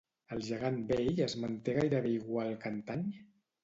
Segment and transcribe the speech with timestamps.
[0.35, 3.11] El gegant vell es manté gairebé igual que antany?